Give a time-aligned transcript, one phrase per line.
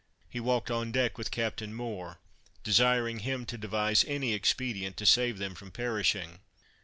[0.31, 2.17] He walked on deck with Captain Moore,
[2.63, 6.39] desiring him to devise any expedient to save them from perishing.